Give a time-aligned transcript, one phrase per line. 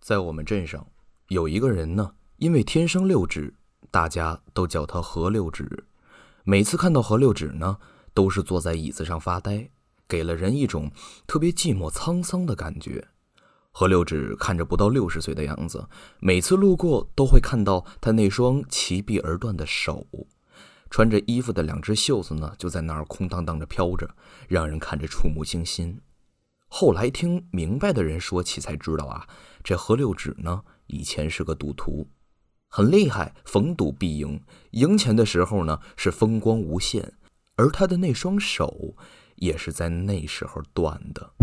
[0.00, 0.86] 在我们镇上，
[1.28, 3.54] 有一个人呢，因为天生六指，
[3.90, 5.84] 大家都叫他何六指。
[6.42, 7.76] 每次看到何六指呢，
[8.14, 9.68] 都是坐在椅子上发呆，
[10.08, 10.90] 给了人一种
[11.26, 13.08] 特别寂寞沧桑的感觉。
[13.72, 15.86] 何六指看着不到六十岁的样子，
[16.18, 20.06] 每次路过都会看到他那双齐臂而断的手，
[20.88, 24.08] 穿着衣服的两只袖子呢，就在那儿空荡荡的飘着，
[24.48, 26.00] 让人看着触目惊心。
[26.72, 29.26] 后来听明白的人说起，才知道啊，
[29.64, 32.08] 这何六指呢，以前是个赌徒，
[32.68, 37.12] 很厉害，逢赌必赢，赢钱的时候呢是风光无限，
[37.56, 38.94] 而他的那双手
[39.34, 41.34] 也是在那时候断的。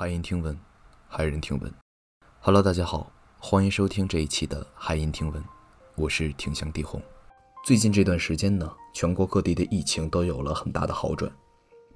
[0.00, 0.56] 海音听闻，
[1.10, 1.74] 骇人听闻。
[2.38, 5.42] Hello，大家好，欢迎收听这一期的海音听闻，
[5.96, 7.02] 我是挺香地红。
[7.64, 11.28] 最近这段时间呢，全国各地的疫情都有了很大的好转。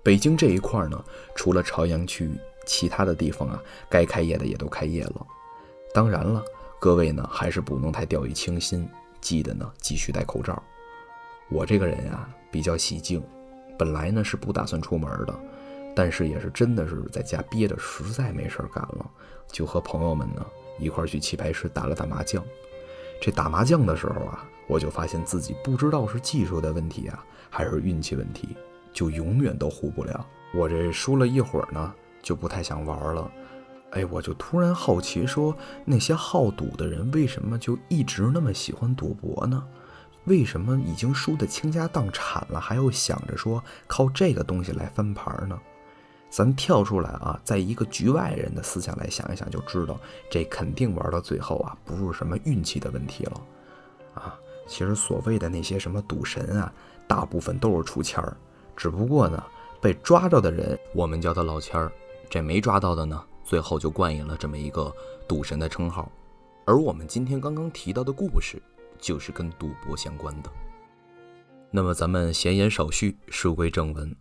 [0.02, 1.00] 北京这一块呢，
[1.36, 2.28] 除了朝阳区，
[2.66, 5.24] 其他的地方啊，该开业的也都开业了。
[5.94, 6.42] 当然了，
[6.80, 8.84] 各位呢，还是不能太掉以轻心，
[9.20, 10.60] 记得呢，继续戴口罩。
[11.48, 13.22] 我这个人呀，比较喜静，
[13.78, 15.40] 本来呢是不打算出门的。
[15.94, 19.10] 但是也是真的是在家憋着，实在没事儿干了，
[19.48, 20.44] 就和朋友们呢
[20.78, 22.42] 一块儿去棋牌室打了打麻将。
[23.20, 28.56] 这打麻将的时候啊，我就发现自己不知道是技术的问题啊，还是运气问题，
[28.92, 30.26] 就永远都胡不了。
[30.54, 33.30] 我这输了一会儿呢，就不太想玩了。
[33.92, 35.54] 哎，我就突然好奇，说
[35.84, 39.62] 那些好赌的人为什么就一直那么喜欢赌博呢？
[40.24, 45.60] 为什么已经输得倾家荡产了，还要想着说靠这个东西来翻盘呢？
[46.32, 53.40] 咱跳出来啊，在一个局外人的思想来想一想，就知道这肯定玩到最后啊，不是什么运气的问题了，
[54.14, 54.34] 啊，
[54.66, 56.72] 其实所谓的那些什么赌神啊，
[57.06, 58.34] 大部分都是出签儿，
[58.74, 59.44] 只不过呢，
[59.78, 61.92] 被抓着的人我们叫他老千儿，
[62.30, 64.90] 这没抓到的呢，最后就冠以了这么一个
[65.28, 66.10] 赌神的称号。
[66.64, 68.56] 而我们今天刚刚提到的故事，
[68.98, 70.50] 就是跟赌博相关的。
[71.70, 74.16] 那么咱们闲言少叙，书归正文。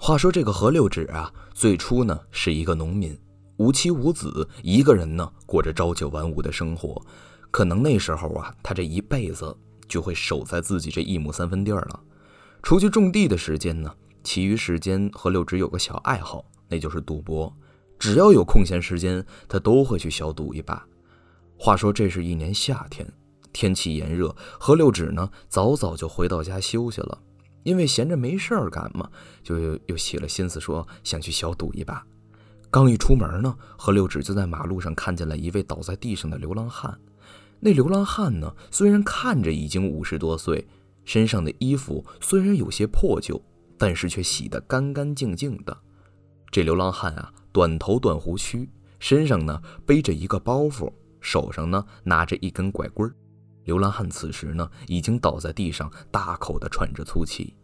[0.00, 3.18] 话说这个何六指啊，最初呢是一个农民，
[3.56, 7.04] 无妻无子，一个人呢过着朝九晚五的生活。
[7.50, 9.54] 可能那时候啊，他这一辈子
[9.88, 12.00] 就会守在自己这一亩三分地儿了。
[12.62, 13.92] 除去种地的时间呢，
[14.22, 17.52] 其余时间何六指有个小爱好，那就是赌博。
[17.98, 20.86] 只要有空闲时间，他都会去小赌一把。
[21.58, 23.06] 话说这是一年夏天，
[23.52, 27.18] 天气炎热，何六指呢早早就回到家休息了。
[27.68, 29.10] 因为闲着没事儿干嘛，
[29.42, 32.02] 就又又起了心思，说想去小赌一把。
[32.70, 36.98] 刚一出门呢，何六指就在马路上看见了一位倒在地上的流浪汉。
[37.60, 40.66] 那流浪汉呢，虽然看着已经五十多岁，
[41.04, 43.38] 身上的衣服虽然有些破旧，
[43.76, 45.76] 但是却洗得干干净净的。
[46.50, 48.66] 这流浪汉啊，短头短胡须，
[48.98, 50.90] 身上呢背着一个包袱，
[51.20, 53.12] 手上呢拿着一根拐棍儿。
[53.68, 57.54] 流浪汉此时呢，已经倒在地上，大口的喘着粗气，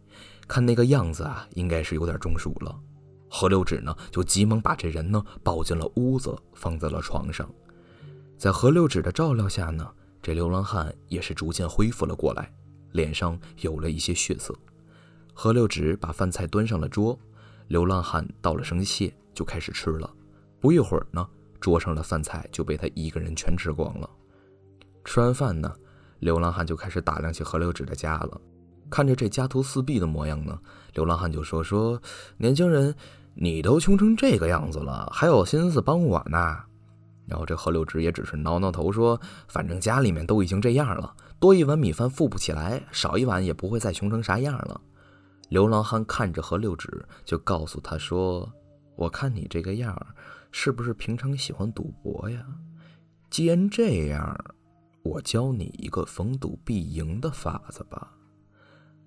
[0.47, 2.79] 看那个样子啊，应该是有点中暑了。
[3.27, 7.49] 何六指呢，就急忙把这人呢抱进了屋子，放在了床上。
[8.37, 12.53] 在何六指的照料下呢，这流浪汉也是逐渐恢复了过来，
[12.91, 14.53] 脸上有了一些血色。
[15.33, 17.19] 何六指把饭菜端上了桌，
[17.67, 20.13] 流浪汉道了声谢，就开始吃了。
[20.61, 21.27] 不一会儿呢，
[21.59, 24.07] 桌上的饭菜就被他一个人全吃光了。
[25.03, 25.75] 吃完饭呢。
[26.19, 28.39] 流浪汉就开始打量起何六指的家了，
[28.89, 30.57] 看着这家徒四壁的模样呢，
[30.93, 32.01] 流浪汉就说：“说
[32.37, 32.95] 年轻人，
[33.33, 36.57] 你都穷成这个样子了，还有心思帮我呢？”
[37.27, 44.79] 然后这何六指也只是挠挠头说：“反正家里面都已经这样了，多一碗米饭富不起来，少一碗也不会再穷成啥样了。”
[45.49, 48.51] 流浪汉看着何六指，就告诉他说
[48.95, 49.95] ：“我看你这个样，
[50.51, 52.45] 是不是平常喜欢赌博呀？
[53.29, 54.35] 既然这样。”
[55.05, 58.11] 我教你一个逢赌必赢的法子吧。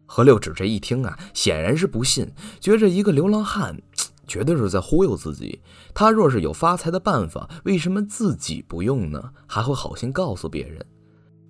[0.06, 3.76] 何六指这一听啊，显然是不信，觉着一个流浪汉
[4.28, 5.60] 绝对是在忽悠自己。
[5.92, 9.32] 他若是有发财的办法，为什么自己不用呢？
[9.48, 10.84] 还会好心告诉别人。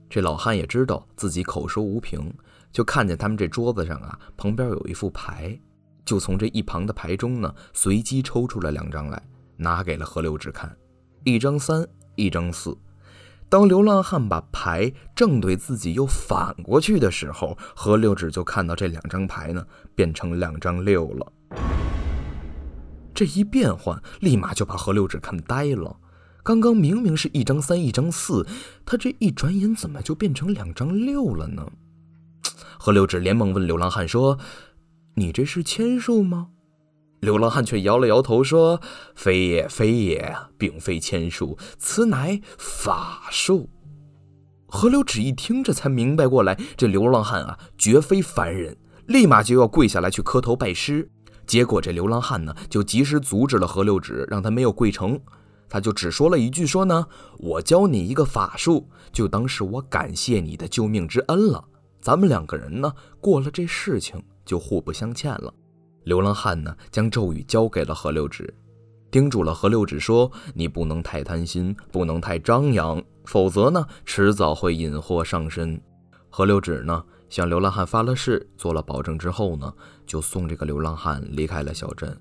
[0.08, 2.32] 这老汉也知道自己口说无凭，
[2.72, 5.60] 就看见他们这桌子上啊，旁边有一副牌，
[6.06, 9.22] 就从这一旁的牌中呢，随机抽出了两张来，
[9.58, 10.74] 拿给了何六指看，
[11.24, 11.86] 一张三，
[12.16, 12.74] 一张四。
[13.50, 21.32] 当流浪汉把牌正对自己又反过去的时候，何六指就看到这两张牌呢变成两张六了。
[23.14, 25.96] 这一变换，立马就把何六指看呆了。
[26.42, 28.46] 刚刚明明是一张三，一张四，
[28.84, 31.66] 他这一转眼怎么就变成两张六了呢？
[32.78, 34.38] 何六指连忙问流浪汉说
[35.16, 36.48] ：“你这是签术吗？”
[37.20, 38.80] 流浪汉却摇了摇头说
[39.16, 43.68] ：“非也，非也，并非签术，此乃法术。”
[44.70, 48.76] 何六指一听，这才明白过来，这流浪汉啊，绝非凡人，
[49.06, 51.10] 立马就要跪下来去磕头拜师。
[51.46, 55.18] 结果这流浪汉呢，就及时阻止了何六指，让他没有跪成。
[55.68, 57.06] 他就只说了一句：“说呢，
[57.38, 61.64] 我教你一个法术，就当是我感谢你的救命之恩了。
[62.00, 65.52] 咱们两个人呢，过了这事情就互不相欠了。”
[66.04, 68.52] 流浪汉呢，将咒语交给了何六指，
[69.10, 75.80] 叮嘱了何六指说：“你不能太贪心，不能太张扬，否则呢，迟早会引祸上身。”
[76.30, 77.04] 何六指呢？
[77.28, 79.70] 向流浪汉发了誓，做了保证之后呢，
[80.06, 82.18] 就送这个流浪汉离开了小镇。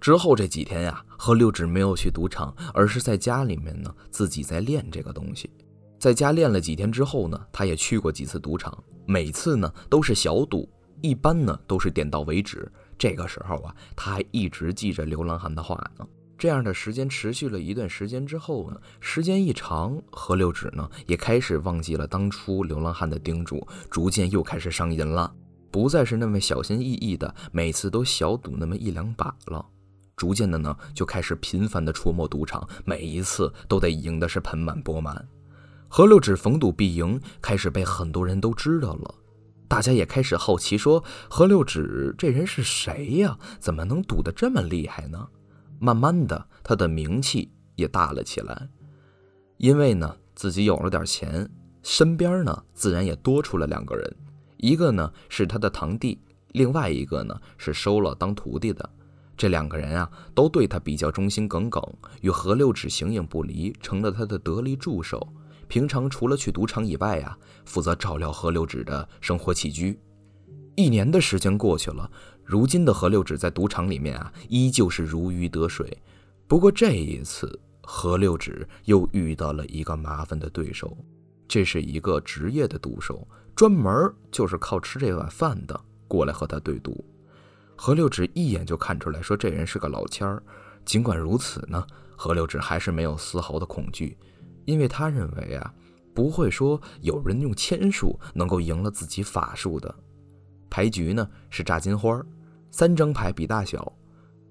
[0.00, 5.50] 之后这几天呀，何六指没有去赌场，而是在家里面呢自己在练这个东西。
[5.98, 10.68] 在家练了几天之后呢，他也去过几次赌场，每次呢都是小赌，
[11.00, 12.70] 一般呢都是点到为止。
[13.02, 16.06] 这个时候啊，他还一直记着流浪汉的话呢。
[16.38, 25.34] 这样的时间持续了一段时间之后呢，时间一长，何六指呢也开始忘记了当初流浪汉的叮嘱，逐渐又开始上瘾了，
[25.68, 29.66] 不再是那么小心翼翼的，每次都小赌那么一两把了，
[30.14, 35.26] 逐渐的呢就开始频繁的出没赌场，每一次都得赢的是盆满钵满。
[35.88, 39.12] 何六指逢赌必赢，开始被很多人都知道了，
[39.72, 43.38] 大家也开始好奇说何六指这人是谁呀？
[43.58, 45.26] 怎么能赌得这么厉害呢？
[45.78, 48.68] 慢慢的，他的名气也大了起来，
[49.56, 51.48] 因为呢，自己有了点钱，
[51.82, 54.14] 身边呢，自然也多出了两个人，
[54.58, 58.86] 一个呢是他的堂弟，另外一个呢是收了当徒弟的。
[59.38, 61.82] 这两个人啊，都对他比较忠心耿耿，
[62.20, 65.26] 与何六指形影不离，成了他的得力助手。
[65.72, 67.34] 平常除了去赌场以外啊，
[67.64, 69.98] 负责照料何六指的生活起居。
[70.74, 72.10] 一年的时间过去了。
[72.44, 75.96] 如今的何六指在赌场里面啊，依旧是如鱼得水。
[76.46, 80.94] 不过这一次，何六指又遇到了一个麻烦的对手。
[81.48, 83.26] 这是一个职业的赌手，
[83.56, 87.02] 专门就是靠吃这碗饭的，过来和他对赌。
[87.74, 90.42] 何六指一眼就看出来，说这人是个老千儿。
[90.84, 91.82] 尽管如此呢，
[92.14, 94.18] 何六指还是没有丝毫的恐惧，
[94.64, 95.74] 因为他认为啊，
[96.14, 99.94] 不会说有人用签术能够赢了自己法术的。
[100.70, 102.20] 牌局呢是炸金花，
[102.70, 103.92] 三张牌比大小，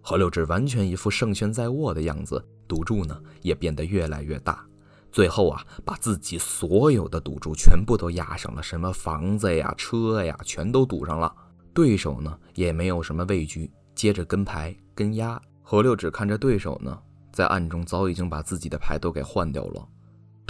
[0.01, 4.63] 何六指完全一副胜券在握的样子，赌注呢也变得越来越大，
[5.11, 11.33] 最后啊把自己所有的赌注全部都压上了，什么房子呀、车呀，全都赌上了。
[11.73, 15.41] 对手呢也没有什么畏惧，接着跟牌跟压。
[15.63, 16.99] 何六指看着对手呢，
[17.31, 19.87] 在暗中早已经把自己的牌都给换掉了，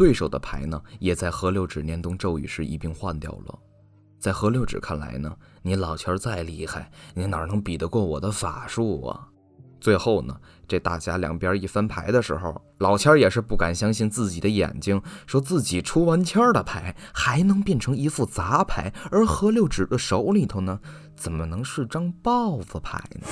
[0.01, 3.59] 对手的牌呢也在何六指念动咒语时一并换掉了。
[4.17, 5.31] 在何六指看来呢，
[5.61, 9.27] 你老千再厉害，你哪能比得过我的法术啊？
[9.79, 10.35] 最后呢，
[10.67, 20.79] 这大家两边一翻牌的时候，老千也是不敢相信自己的眼睛，说自己出完签的牌还能变成一副杂牌，而何六指的手里头呢，
[21.15, 23.27] 怎么能是张豹子牌呢？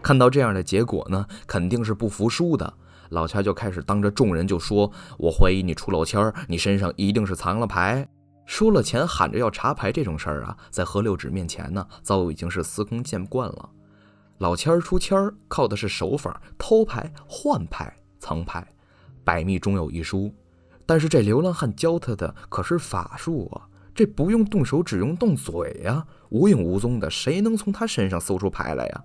[0.00, 2.72] 看到这样的结果呢，肯定是不服输的。
[3.10, 8.08] 老千就开始当着众人就说：“我怀疑你出老千，你身上一定是藏了牌。”
[8.46, 13.70] 输了钱喊着要查牌这种事儿啊，在何六指面前呢，早已经是司空见惯了。
[14.38, 18.66] 老千儿出签儿靠的是手法，偷牌、换牌、藏牌，
[19.24, 20.30] 百密终有一疏。
[20.84, 29.04] 但是这流浪汉教他的可是法术啊，这不用动手，只用动嘴呀，无影无踪的，谁能从他身上搜出牌来呀？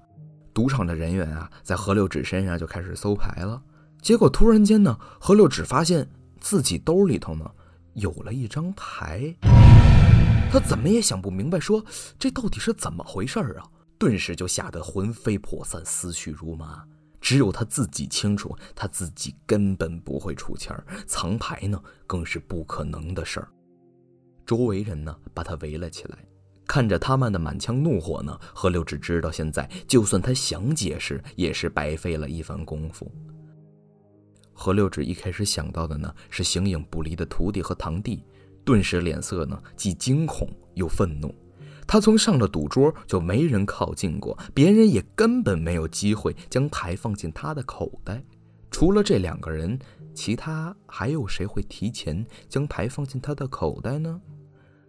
[0.54, 3.62] 赌场的人员啊，在何六指身上就开始搜牌了。
[4.02, 7.50] 结果突然间呢，何六只发现自己兜里头呢。
[7.96, 9.36] 有了一张牌，
[10.50, 11.84] 他怎么也想不明白，说
[12.18, 13.66] 这到底是怎么回事啊？
[13.98, 16.82] 顿时就吓得魂飞魄散，思绪如麻。
[17.20, 23.50] 只有他自己清楚，他自己根本不会出钱儿，藏牌呢更是不可能的事儿。
[24.46, 26.18] 周围人呢把他围了起来，
[26.66, 33.12] 看着他们的满腔怒火呢，何六只知道现在就算他想解释，也是白费了一番功夫。
[34.62, 38.22] 何六指一开始想到的呢是形影不离的徒弟和堂弟，
[38.66, 41.34] 顿时脸色呢既惊恐又愤怒。
[41.88, 48.22] 他从上了赌桌就没人靠近过，别人也根本没有机会将牌放进他的口袋。
[48.70, 49.80] 除了这两个人，
[50.14, 54.20] 其他还有谁会提前将牌放进他的口袋呢？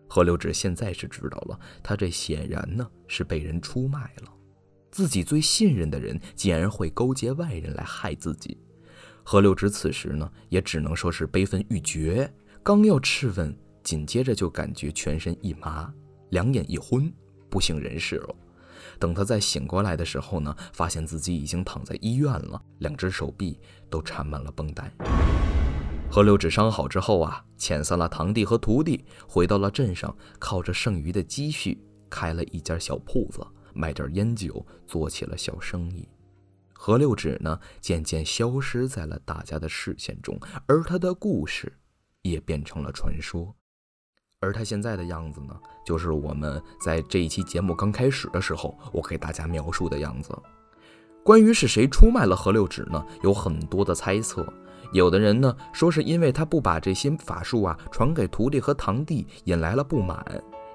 [0.08, 4.32] 何六指现在是知道了，他这显然呢是被人出卖了。
[4.90, 8.58] 自己最信任的人竟然会勾结外人来害自己。
[9.30, 12.28] 何六指此时呢，也只能说是悲愤欲绝，
[12.64, 15.88] 刚要质问，紧接着就感觉全身一麻，
[16.30, 17.08] 两眼一昏，
[17.48, 18.34] 不省人事了。
[18.98, 23.56] 等他再醒过来的时候呢，发现自己已经躺在医院了，两只手臂
[23.88, 24.92] 都缠满了绷带。
[26.10, 36.08] 何六指伤好之后啊，遣散了堂弟和徒弟，回到了镇上，靠着剩余的积蓄开了一家小铺子，卖点烟酒，做起了小生意。
[36.82, 41.70] 何六指呢，渐渐消失在了大家的视线中，而他的故事
[42.22, 43.54] 也变成了传说。
[44.40, 50.34] 而他现在的样子呢，就是我们在这一期节目刚开始的时候，我给大家描述的样子。
[51.22, 54.50] 关于是谁出卖了何六指呢，有很多的猜测。
[54.94, 60.16] 有的人呢说是因为他不把这些法术啊传给徒弟和堂弟，引来了不满；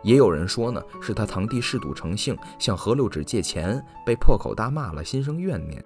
[0.04, 5.84] 也有人说呢是他堂弟嗜赌成性，向何六指借钱，被破口大骂了，心生怨念。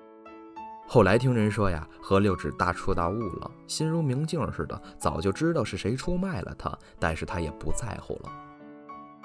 [0.92, 8.32] 后来听人说呀，何六指大彻大悟了，心如明镜似的，早就知道是谁出卖了他，但是他也不在乎了。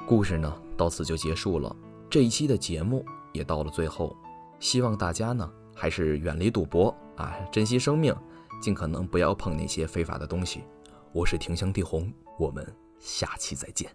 [0.06, 1.74] 故事呢，到此就结束了。
[2.10, 3.02] 这一期的节目
[3.32, 4.14] 也到了最后，
[4.60, 8.14] 希望大家呢还是远离赌博啊，珍惜生命，
[8.60, 10.64] 尽可能不要碰那些非法的东西。
[11.12, 12.62] 我是庭香地红，我们
[12.98, 13.90] 下期再见。